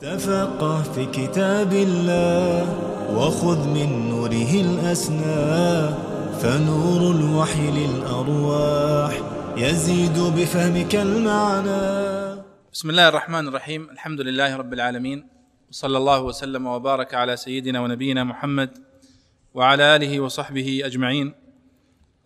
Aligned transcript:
تفقه 0.00 0.82
في 0.82 1.06
كتاب 1.06 1.72
الله 1.72 2.62
وخذ 3.18 3.68
من 3.68 4.08
نوره 4.08 4.52
الأسنى 4.54 5.90
فنور 6.38 7.10
الوحي 7.10 7.70
للأرواح 7.70 9.20
يزيد 9.56 10.18
بفهمك 10.18 10.94
المعنى. 10.94 12.42
بسم 12.72 12.90
الله 12.90 13.08
الرحمن 13.08 13.48
الرحيم. 13.48 13.90
الحمد 13.90 14.20
لله 14.20 14.56
رب 14.56 14.72
العالمين. 14.72 15.26
وصلى 15.70 15.98
الله 15.98 16.22
وسلم 16.22 16.66
وبارك 16.66 17.14
على 17.14 17.36
سيدنا 17.36 17.80
ونبينا 17.80 18.24
محمد 18.24 18.70
وعلى 19.54 19.96
آله 19.96 20.20
وصحبه 20.20 20.82
أجمعين. 20.84 21.34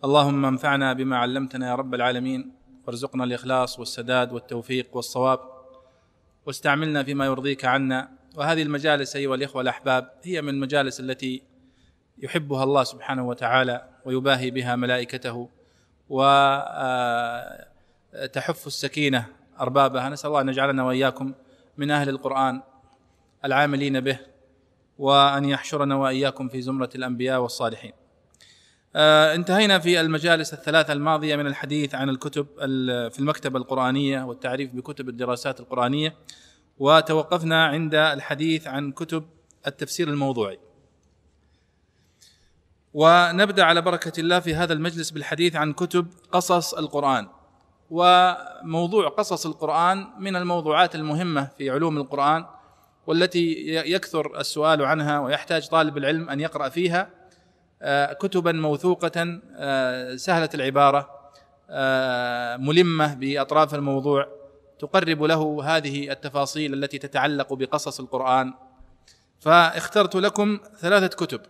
اللهم 0.03 0.45
انفعنا 0.45 0.93
بما 0.93 1.17
علمتنا 1.17 1.69
يا 1.69 1.75
رب 1.75 1.93
العالمين. 1.93 2.51
وارزقنا 2.87 3.23
الإخلاص 3.23 3.79
والسداد 3.79 4.33
والتوفيق 4.33 4.87
والصواب. 4.93 5.52
واستعملنا 6.45 7.03
فيما 7.03 7.25
يرضيك 7.25 7.65
عنا. 7.65 8.09
وهذه 8.35 8.61
المجالس 8.61 9.15
أيها 9.15 9.35
الإخوة 9.35 9.61
الأحباب 9.61 10.11
هي 10.23 10.41
من 10.41 10.49
المجالس 10.49 10.99
التي 10.99 11.43
يحبها 12.17 12.63
الله 12.63 12.83
سبحانه 12.83 13.27
وتعالى 13.27 13.89
ويباهي 14.05 14.51
بها 14.51 14.75
ملائكته. 14.75 15.49
وتحف 16.09 17.47
السكينة 18.67 19.25
أربابها. 19.59 20.09
نسأل 20.09 20.27
الله 20.29 20.41
أن 20.41 20.49
يجعلنا 20.49 20.83
وإياكم 20.83 21.33
من 21.77 21.91
أهل 21.91 22.09
القرآن 22.09 22.61
العاملين 23.45 23.99
به 23.99 24.19
وأن 24.97 25.45
يحشرنا 25.45 25.95
وإياكم 25.95 26.49
في 26.49 26.61
زمرة 26.61 26.89
الأنبياء 26.95 27.41
والصالحين. 27.41 27.91
آه 28.95 29.35
انتهينا 29.35 29.79
في 29.79 30.01
المجالس 30.01 30.53
الثلاثة 30.53 30.93
الماضية 30.93 31.35
من 31.35 31.47
الحديث 31.47 31.95
عن 31.95 32.09
الكتب 32.09 32.47
في 33.09 33.19
المكتبة 33.19 33.59
القرآنية 33.59 34.23
والتعريف 34.23 34.71
بكتب 34.75 35.09
الدراسات 35.09 35.59
القرآنية 35.59 36.15
وتوقفنا 36.79 37.65
عند 37.65 37.95
الحديث 37.95 38.67
عن 38.67 38.91
كتب 38.91 39.25
التفسير 39.67 40.07
الموضوعي. 40.07 40.59
ونبدأ 42.93 43.63
على 43.63 43.81
بركة 43.81 44.19
الله 44.19 44.39
في 44.39 44.55
هذا 44.55 44.73
المجلس 44.73 45.11
بالحديث 45.11 45.55
عن 45.55 45.73
كتب 45.73 46.07
قصص 46.31 46.73
القرآن. 46.73 47.27
وموضوع 47.89 49.09
قصص 49.09 49.45
القرآن 49.45 50.07
من 50.19 50.35
الموضوعات 50.35 50.95
المهمة 50.95 51.49
في 51.57 51.69
علوم 51.69 51.97
القرآن 51.97 52.45
والتي 53.07 53.53
يكثر 53.67 54.39
السؤال 54.39 54.85
عنها 54.85 55.19
ويحتاج 55.19 55.67
طالب 55.67 55.97
العلم 55.97 56.29
أن 56.29 56.39
يقرأ 56.39 56.69
فيها 56.69 57.09
كتبا 58.19 58.51
موثوقة 58.51 59.39
سهلة 60.15 60.49
العبارة 60.53 61.09
ملمة 62.57 63.13
بأطراف 63.13 63.75
الموضوع 63.75 64.27
تقرب 64.79 65.23
له 65.23 65.61
هذه 65.63 66.11
التفاصيل 66.11 66.73
التي 66.73 66.97
تتعلق 66.97 67.53
بقصص 67.53 67.99
القرآن. 67.99 68.53
فاخترت 69.39 70.15
لكم 70.15 70.59
ثلاثة 70.79 71.07
كتب. 71.07 71.41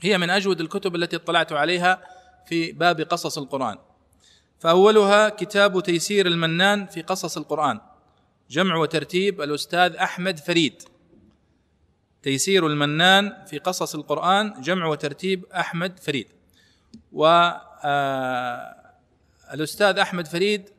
هي 0.00 0.18
من 0.18 0.30
أجود 0.30 0.60
الكتب 0.60 0.94
التي 0.94 1.16
اطلعت 1.16 1.52
عليها 1.52 2.00
في 2.46 2.72
باب 2.72 3.00
قصص 3.00 3.38
القرآن. 3.38 3.78
فأولها 4.58 5.28
كتاب 5.28 5.82
تيسير 5.82 6.26
المنان 6.26 6.86
في 6.86 7.02
قصص 7.02 7.36
القرآن 7.36 7.80
جمع 8.50 8.76
وترتيب 8.76 9.40
الأستاذ 9.40 9.96
أحمد 9.96 10.38
فريد. 10.38 10.82
تيسير 12.22 12.66
المنان 12.66 13.44
في 13.46 13.58
قصص 13.58 13.94
القرآن 13.94 14.60
جمع 14.60 14.86
وترتيب 14.86 15.44
أحمد 15.46 15.98
فريد. 15.98 16.28
و 17.12 17.50
الأستاذ 19.54 19.98
أحمد 19.98 20.26
فريد 20.26 20.70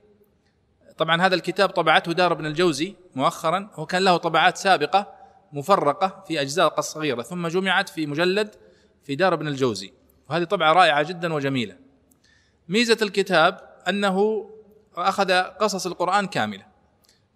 طبعا 0.97 1.21
هذا 1.21 1.35
الكتاب 1.35 1.69
طبعته 1.69 2.11
دار 2.11 2.31
ابن 2.31 2.45
الجوزي 2.45 2.95
مؤخرا 3.15 3.69
وكان 3.77 4.03
له 4.03 4.17
طبعات 4.17 4.57
سابقة 4.57 5.13
مفرقة 5.53 6.23
في 6.27 6.41
أجزاء 6.41 6.81
صغيره 6.81 7.21
ثم 7.21 7.47
جمعت 7.47 7.89
في 7.89 8.05
مجلد 8.05 8.55
في 9.03 9.15
دار 9.15 9.33
ابن 9.33 9.47
الجوزي. 9.47 9.93
وهذه 10.29 10.43
طبعة 10.43 10.73
رائعة 10.73 11.03
جدا 11.03 11.33
وجميلة. 11.33 11.77
ميزة 12.69 12.97
الكتاب 13.01 13.59
أنه 13.87 14.49
أخذ 14.95 15.31
قصص 15.41 15.87
القرآن 15.87 16.27
كاملة. 16.27 16.65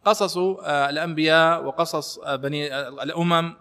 قصص 0.06 0.38
الأنبياء 0.68 1.64
وقصص 1.64 2.20
بني 2.20 2.88
الأمم 2.88 3.54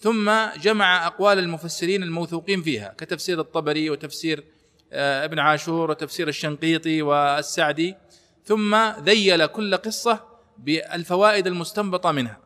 ثم 0.00 0.30
جمع 0.60 1.06
أقوال 1.06 1.38
المفسرين 1.38 2.02
الموثوقين 2.02 2.62
فيها 2.62 2.94
كتفسير 2.98 3.40
الطبري 3.40 3.90
وتفسير 3.90 4.44
ابن 4.92 5.38
عاشور 5.38 5.90
وتفسير 5.90 6.28
الشنقيطي 6.28 7.02
والسعدي 7.02 7.96
ثم 8.44 8.76
ذيل 9.00 9.46
كل 9.46 9.76
قصة 9.76 10.24
بالفوائد 10.58 11.46
المستنبطة 11.46 12.12
منها. 12.12 12.40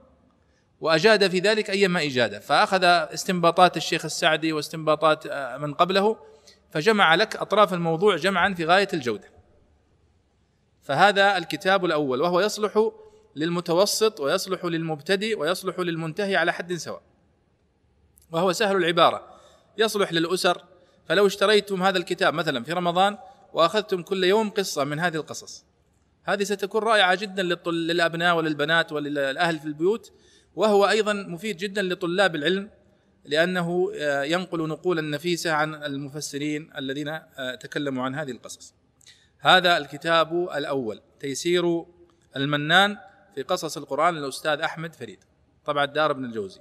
وأجاد 0.81 1.31
في 1.31 1.39
ذلك 1.39 1.71
ايما 1.71 2.03
إجاده. 2.03 2.41
فأخذ 2.41 2.85
استنباطات 2.85 3.77
الشيخ 3.77 4.05
السعدي 4.05 4.53
واستنباطات 4.53 5.27
من 5.61 5.75
قبله 5.75 6.17
فجمع 6.71 7.15
لك 7.15 7.37
أطراف 7.37 7.75
الموضوع 7.75 8.17
جمعا 8.17 8.55
في 8.55 8.65
غاية 8.65 8.89
الجودة. 8.95 9.29
فهذا 10.83 11.39
الكتاب 11.39 11.85
الأول 11.85 12.21
وهو 12.21 12.41
يصلح 12.41 12.91
للمتوسط 13.37 14.21
ويصلح 14.21 14.65
للمبتدئ 14.65 15.39
ويصلح 15.39 15.79
للمنتهي 15.79 16.37
على 16.37 16.53
حد 16.53 16.75
سواء. 16.75 17.03
وهو 18.35 18.53
سهل 18.53 18.77
العبارة. 18.77 19.41
يصلح 19.79 20.13
للأسر 20.13 20.65
فلو 21.07 21.27
اشتريتم 21.27 21.83
هذا 21.83 21.99
الكتاب 21.99 22.35
مثلا 22.35 22.65
في 22.65 22.73
رمضان 22.73 23.19
وأخذتم 23.53 24.03
كل 24.03 24.25
يوم 24.25 24.51
قصة 24.51 24.85
من 24.85 25.01
هذه 25.01 25.17
القصص. 25.17 25.65
هذه 26.25 26.45
ستكون 26.45 26.83
رائعة 26.83 27.15
جدا 27.15 27.43
للأبناء 27.71 28.37
وللبنات 28.37 28.93
وللأهل 28.93 29.59
في 29.59 29.65
البيوت 29.65 30.13
وهو 30.55 30.89
أيضا 30.89 31.13
مفيد 31.13 31.57
جدا 31.57 31.83
لطلاب 31.83 32.35
العلم 32.35 32.71
لأنه 33.25 33.91
ينقل 34.25 34.69
نقولا 34.69 35.03
نفيسه 35.03 35.53
عن 35.53 35.75
المفسرين 35.75 36.71
الذين 36.79 37.21
تكلموا 37.61 38.05
عن 38.05 38.15
هذه 38.15 38.31
القصص. 38.31 38.75
هذا 39.39 39.77
الكتاب 39.77 40.49
الأول 40.55 41.01
تيسير 41.21 41.85
المنان 42.37 42.97
في 43.35 43.43
قصص 43.43 43.77
القرآن 43.77 44.15
للأستاذ 44.15 44.61
أحمد 44.61 44.95
فريد 44.95 45.19
طبعا 45.65 45.85
دار 45.85 46.11
ابن 46.11 46.25
الجوزي. 46.25 46.61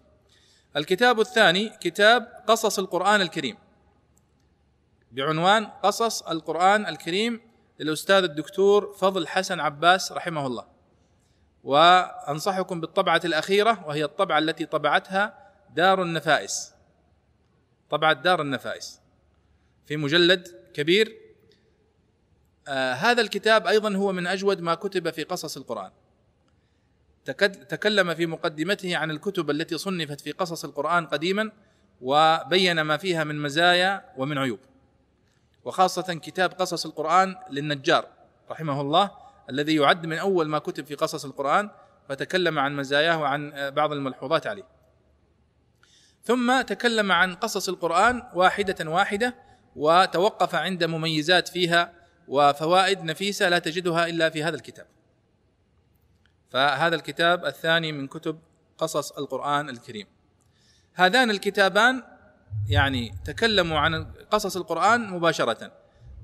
الكتاب 0.77 1.19
الثاني 1.19 1.69
كتاب 1.69 2.43
قصص 2.47 2.79
القرآن 2.79 3.21
الكريم. 3.21 3.57
بعنوان 5.11 5.65
قصص 5.65 6.21
القرآن 6.21 6.85
الكريم 6.85 7.41
للأستاذ 7.79 8.23
الدكتور 8.23 8.93
فضل 8.93 9.27
حسن 9.27 9.59
عباس 9.59 10.11
رحمه 10.11 10.47
الله. 10.47 10.65
وأنصحكم 11.63 12.81
بالطبعة 12.81 13.21
الأخيرة 13.25 13.87
وهي 13.87 14.03
الطبعة 14.03 14.39
التي 14.39 14.65
طبعتها 14.65 15.51
دار 15.75 16.01
النفائس. 16.01 16.73
طبعة 17.89 18.13
دار 18.13 18.41
النفائس. 18.41 18.99
في 19.85 19.97
مجلد 19.97 20.47
كبير. 20.73 21.19
آه 22.67 22.93
هذا 22.93 23.21
الكتاب 23.21 23.67
أيضا 23.67 23.95
هو 23.95 24.11
من 24.11 24.27
أجود 24.27 24.61
ما 24.61 24.75
كتب 24.75 25.09
في 25.09 25.23
قصص 25.23 25.57
القرآن. 25.57 25.91
تكلم 27.69 28.13
في 28.13 28.25
مقدمته 28.25 28.97
عن 28.97 29.11
الكتب 29.11 29.49
التي 29.49 29.77
صنفت 29.77 30.21
في 30.21 30.31
قصص 30.31 30.65
القرآن 30.65 31.05
قديما 31.05 31.51
وبين 32.01 32.81
ما 32.81 32.97
فيها 32.97 33.23
من 33.23 33.39
مزايا 33.39 34.05
ومن 34.17 34.37
عيوب 34.37 34.59
وخاصة 35.65 36.13
كتاب 36.13 36.51
قصص 36.51 36.85
القرآن 36.85 37.35
للنجار 37.49 38.07
رحمه 38.49 38.81
الله 38.81 39.11
الذي 39.49 39.75
يعد 39.75 40.05
من 40.05 40.17
أول 40.17 40.47
ما 40.47 40.59
كتب 40.59 40.85
في 40.85 40.95
قصص 40.95 41.25
القرآن 41.25 41.69
فتكلم 42.09 42.59
عن 42.59 42.75
مزاياه 42.75 43.21
وعن 43.21 43.69
بعض 43.69 43.91
الملحوظات 43.91 44.47
عليه 44.47 44.63
ثم 46.23 46.61
تكلم 46.61 47.11
عن 47.11 47.35
قصص 47.35 47.69
القرآن 47.69 48.23
واحدة 48.33 48.89
واحدة 48.89 49.35
وتوقف 49.75 50.55
عند 50.55 50.83
مميزات 50.83 51.47
فيها 51.47 51.93
وفوائد 52.27 53.03
نفيسة 53.03 53.49
لا 53.49 53.59
تجدها 53.59 54.07
إلا 54.07 54.29
في 54.29 54.43
هذا 54.43 54.55
الكتاب. 54.55 54.85
فهذا 56.53 56.95
الكتاب 56.95 57.45
الثاني 57.45 57.91
من 57.91 58.07
كتب 58.07 58.39
قصص 58.77 59.11
القرآن 59.11 59.69
الكريم. 59.69 60.07
هذان 60.93 61.31
الكتابان 61.31 62.03
يعني 62.69 63.15
تكلموا 63.25 63.79
عن 63.79 64.05
قصص 64.31 64.57
القرآن 64.57 65.09
مباشرة 65.09 65.71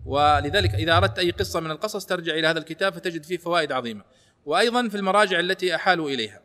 ولذلك 0.06 0.76
إذا 0.76 0.98
أردت 0.98 1.20
أي 1.20 1.31
قصة 1.31 1.60
من 1.60 1.72
القصص 1.72 2.06
ترجع 2.06 2.34
إلى 2.34 2.48
هذا 2.48 2.60
الكتاب 2.60 2.94
فتجد 2.94 3.24
فيه 3.24 3.38
فوائد 3.38 3.72
عظيمة. 3.72 4.04
وأيضا 4.46 4.88
في 4.88 4.98
المراجع 4.98 5.40
التي 5.40 5.76
أحالوا 5.76 6.10
إليها. 6.10 6.42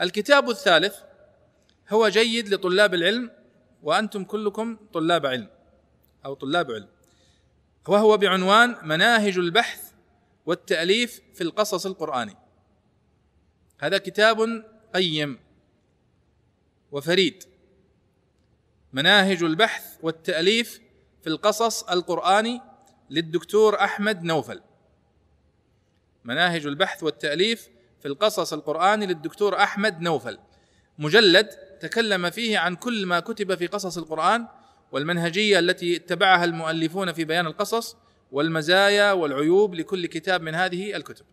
الكتاب 0.00 0.50
الثالث 0.50 0.96
هو 1.90 2.08
جيد 2.08 2.54
لطلاب 2.54 2.94
العلم 2.94 3.30
وأنتم 3.82 4.24
كلكم 4.24 4.76
طلاب 4.92 5.26
علم 5.26 5.48
أو 6.26 6.34
طلاب 6.34 6.70
علم. 6.70 6.88
وهو 7.88 8.16
بعنوان 8.16 8.76
مناهج 8.82 9.38
البحث 9.38 9.80
والتأليف 10.46 11.20
في 11.34 11.40
القصص 11.40 11.86
القرآني 11.86 12.43
هذا 13.84 13.98
كتاب 13.98 14.64
قيم 14.94 15.38
وفريد. 16.92 17.44
مناهج 18.92 19.42
البحث 19.42 19.84
والتأليف 20.02 20.80
في 21.22 21.28
القصص 21.28 21.82
القرآني 21.82 22.60
للدكتور 23.10 23.80
أحمد 23.80 24.22
نوفل. 24.22 24.60
مناهج 26.24 26.66
البحث 26.66 27.02
والتأليف 27.02 27.68
في 28.00 28.08
القصص 28.08 28.52
القرآني 28.52 29.06
للدكتور 29.06 29.56
أحمد 29.56 30.00
نوفل. 30.00 30.38
مجلد 30.98 31.48
تكلم 31.80 32.30
فيه 32.30 32.58
عن 32.58 32.76
كل 32.76 33.06
ما 33.06 33.20
كتب 33.20 33.54
في 33.54 33.66
قصص 33.66 33.98
القرآن 33.98 34.46
والمنهجية 34.92 35.58
التي 35.58 35.96
اتبعها 35.96 36.44
المؤلفون 36.44 37.12
في 37.12 37.24
بيان 37.24 37.46
القصص 37.46 37.96
والمزايا 38.32 39.12
والعيوب 39.12 39.74
لكل 39.74 40.06
كتاب 40.06 40.42
من 40.42 40.54
هذه 40.54 40.96
الكتب. 40.96 41.24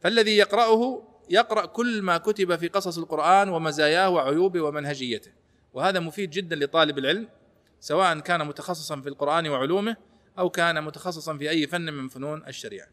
فالذي 0.00 0.36
يقرأه 0.36 1.11
يقرأ 1.30 1.66
كل 1.66 2.02
ما 2.02 2.18
كتب 2.18 2.56
في 2.56 2.68
قصص 2.68 2.98
القرآن 2.98 3.48
ومزاياه 3.48 4.08
وعيوبه 4.08 4.60
ومنهجيته. 4.60 5.32
وهذا 5.72 6.00
مفيد 6.00 6.30
جدا 6.30 6.56
لطالب 6.56 6.98
العلم 6.98 7.28
سواء 7.80 8.18
كان 8.18 8.46
متخصصا 8.46 9.00
في 9.00 9.08
القرآن 9.08 9.48
وعلومه 9.48 9.96
أو 10.38 10.50
كان 10.50 10.84
متخصصا 10.84 11.38
في 11.38 11.50
أي 11.50 11.66
فن 11.66 11.92
من 11.92 12.08
فنون 12.08 12.46
الشريعة. 12.46 12.88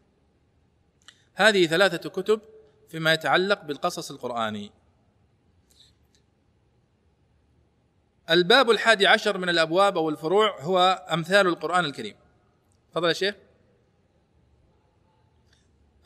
هذه 1.34 1.66
ثلاثة 1.66 2.08
كتب 2.08 2.40
فيما 2.88 3.12
يتعلق 3.12 3.64
بالقصص 3.64 4.10
القرآني 4.10 4.72
الباب 8.30 8.70
الحادي 8.70 9.06
عشر 9.06 9.38
من 9.38 9.48
الأبواب 9.48 9.96
أو 9.96 10.08
الفروع 10.08 10.60
هو 10.60 11.06
أمثال 11.12 11.46
القرآن 11.46 11.84
الكريم. 11.84 12.16
تفضل 12.92 13.08
يا 13.08 13.12
شيخ. 13.12 13.34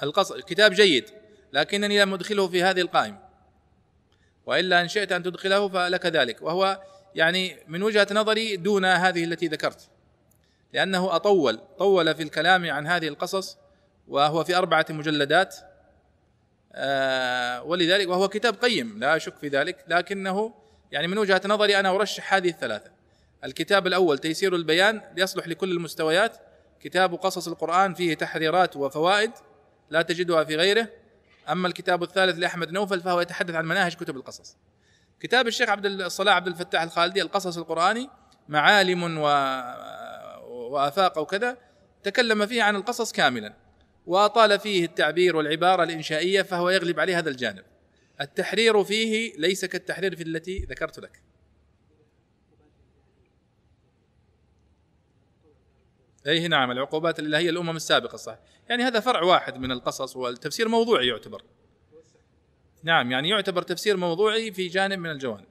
القص... 0.03 0.33
الكتاب 0.33 0.73
جيد. 0.73 1.24
لكنني 1.55 2.01
لم 2.01 2.15
أدخله 2.15 2.49
في 2.49 2.63
هذه 2.63 2.81
القائمة. 2.81 3.19
وإلا 4.47 4.81
إن 4.81 4.89
شئت 4.89 5.13
أن 5.13 5.23
تدخله 5.23 5.69
فلك 5.69 6.07
ذلك. 6.07 6.43
وهو 6.43 6.81
يعني 7.15 7.57
من 7.69 7.83
وجهة 7.83 8.07
نظري 8.11 8.57
دون 8.57 8.85
هذه 8.85 9.25
التي 9.25 9.47
ذكرت. 9.47 9.89
لأنه 10.73 11.17
أطول 11.17 11.61
طول 11.79 12.15
في 12.15 12.23
الكلام 12.23 12.71
عن 12.71 12.87
هذه 12.87 13.09
القصص 13.09 13.59
وهو 14.09 14.45
في 14.45 14.57
أربعة 14.57 14.87
مجلدات. 14.91 15.57
آه 16.73 17.63
ولذلك 17.63 18.09
وهو 18.09 18.29
كتاب 18.29 18.55
قيم 18.55 18.99
لا 18.99 19.17
أشك 19.17 19.37
في 19.37 19.49
ذلك. 19.49 19.85
لكنه 19.89 20.55
يعني 20.93 21.07
من 21.07 21.19
وجهة 21.19 21.41
نظري 21.45 21.81
أنا 21.81 21.91
أرشح 21.91 22.35
هذه 22.35 22.49
الثلاثة. 22.49 22.91
الكتاب 23.45 23.87
الأول 23.87 24.19
تيسير 24.19 24.55
البيان 24.55 25.01
يصلح 25.17 25.49
لكل 25.49 25.73
المستويات. 25.73 26.37
كتاب 26.81 27.15
قصص 27.15 27.49
القرآن 27.49 27.95
فيه 27.95 28.15
تحريرات 28.15 28.77
وفوائد 28.77 29.31
لا 29.91 30.03
تجدها 30.03 30.45
في 30.45 30.57
غيره. 30.57 30.89
أما 31.49 31.69
الكتاب 31.69 32.03
الثالث 32.03 32.39
لأحمد 32.39 32.73
نوفل 32.73 33.01
فهو 33.01 33.21
يتحدث 33.21 33.55
عن 33.55 33.65
مناهج 33.65 33.95
كتب 33.95 34.17
القصص. 34.17 34.57
كتاب 35.21 35.47
الشيخ 35.47 35.69
عبد 35.69 35.87
الصلاح 35.87 36.37
عبد 36.37 36.47
الفتاح 36.47 36.83
الخالدي 36.83 37.23
القصص 37.23 37.59
القرآني 37.59 38.11
معالم 38.49 39.19
و... 39.19 39.27
وآفاق 40.49 41.19
وكذا 41.19 41.57
تكلم 42.03 42.47
فيه 42.47 42.63
عن 42.63 42.77
القصص 42.77 43.13
كاملا 43.13 43.55
وأطال 44.07 44.59
فيه 44.59 44.85
التعبير 44.85 45.37
والعبارة 45.37 45.83
الإنشائية 45.83 46.43
فهو 46.43 46.71
يغلب 46.71 47.01
عليه 47.01 47.19
هذا 47.19 47.31
الجانب. 47.31 47.65
التحرير 48.21 48.85
فيه 48.85 49.33
ليس 49.39 49.65
كالتحرير 49.65 50.17
في 50.17 50.23
التي 50.23 50.67
ذكرت 50.71 50.99
لك. 50.99 51.23
أي 56.27 56.49
نعم 56.49 56.71
العقوبات 56.71 57.19
اللي 57.19 57.37
هي 57.37 57.51
الأمم 57.51 57.77
السابقة 57.77 58.17
صح؟ 58.17 58.39
يعني 58.69 58.83
هذا 58.83 59.01
فرع 59.01 59.23
واحد 59.23 59.59
من 59.59 59.73
القصص 59.73 60.17
والتفسير 60.17 60.69
موضوعي 60.69 61.07
يعتبر. 61.07 61.43
نعم 62.83 63.11
يعني 63.11 63.29
يعتبر 63.29 63.63
تفسير 63.63 63.97
موضوعي 63.97 64.53
في 64.53 64.69
جانب 64.69 64.99
من 64.99 65.11
الجوانب. 65.11 65.47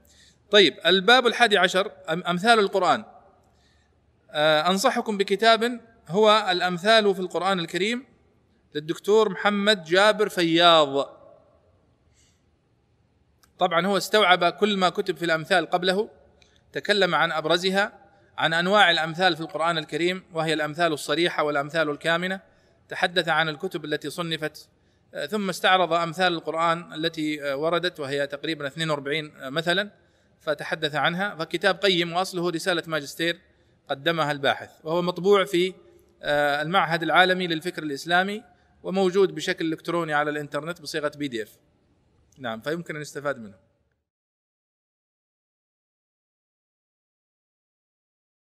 طيب 0.51 0.79
الباب 0.85 1.27
الحادي 1.27 1.57
عشر 1.57 1.91
أمثال 2.09 2.59
القرآن. 2.59 3.05
آه، 4.31 4.69
أنصحكم 4.69 5.17
بكتاب 5.17 5.81
هو 6.07 6.47
الأمثال 6.51 7.15
في 7.15 7.19
القرآن 7.19 7.59
الكريم 7.59 8.05
للدكتور 8.75 9.29
محمد 9.29 9.83
جابر 9.83 10.29
فياض. 10.29 11.23
طبعا 13.59 13.85
هو 13.85 13.97
استوعب 13.97 14.49
كل 14.49 14.77
ما 14.77 14.89
كتب 14.89 15.17
في 15.17 15.25
الأمثال 15.25 15.69
قبله 15.69 16.09
تكلم 16.71 17.15
عن 17.15 17.31
أبرزها 17.31 18.02
عن 18.38 18.53
أنواع 18.53 18.91
الأمثال 18.91 19.35
في 19.35 19.41
القرآن 19.41 19.77
الكريم 19.77 20.24
وهي 20.33 20.53
الأمثال 20.53 20.94
الصريحة 20.94 21.44
والأمثال 21.44 21.89
الكامنة. 21.89 22.39
تحدث 22.89 23.30
عن 23.30 23.50
الكتب 23.50 23.85
التي 23.85 24.09
صنفت 24.09 24.69
آه، 25.13 25.25
ثم 25.25 25.50
استعرض 25.50 25.94
أمثال 25.94 26.33
القرآن 26.33 26.94
التي 26.94 27.44
آه، 27.44 27.56
وردت 27.56 28.00
وهي 28.00 28.27
تقريبا 28.27 28.68
42 28.68 29.31
آه، 29.35 29.50
مثلا 29.50 29.89
فتحدث 30.39 30.95
عنها. 30.95 31.35
فكتاب 31.35 31.75
قيم 31.75 32.13
وأصله 32.13 32.50
رسالة 32.50 32.83
ماجستير 32.88 33.39
قدمها 33.89 34.31
الباحث 34.31 34.69
وهو 34.83 35.01
مطبوع 35.01 35.45
في 35.45 35.74
المعهد 36.62 37.03
العالمي 37.03 37.47
للفكر 37.47 37.83
الإسلامي 37.83 38.44
وموجود 38.83 39.36
بشكل 39.36 39.74
إلكتروني 39.74 40.13
على 40.13 40.29
الإنترنت 40.29 40.81
بصيغة 40.81 41.12
بي 41.18 41.27
دي 41.27 41.44
إف. 41.44 41.57
نعم 42.38 42.62
فيمكن 42.62 42.95
أن 42.95 43.01
يستفاد 43.01 43.38
منه. 43.38 43.72